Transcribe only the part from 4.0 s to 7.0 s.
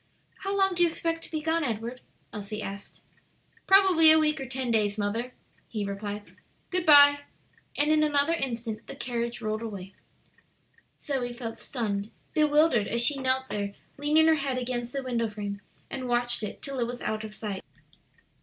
a week or ten days, mother," he replied. "Good